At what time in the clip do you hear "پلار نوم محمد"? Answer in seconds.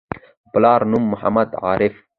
0.51-1.49